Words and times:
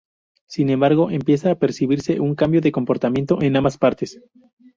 Sin 0.47 0.71
embargo, 0.71 1.11
empieza 1.11 1.51
a 1.51 1.59
percibirse 1.59 2.19
un 2.19 2.33
cambio 2.33 2.59
de 2.59 2.71
comportamiento 2.71 3.39
en 3.43 3.55
ambas 3.55 3.77
partes. 3.77 4.19